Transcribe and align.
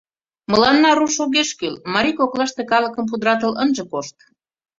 Мыланна 0.51 0.91
руш 0.97 1.15
огеш 1.23 1.49
кӱл, 1.59 1.75
марий 1.93 2.15
коклаште 2.19 2.61
калыкым 2.71 3.05
пудыратыл 3.09 3.51
ынже 3.63 3.83
кошт. 3.91 4.15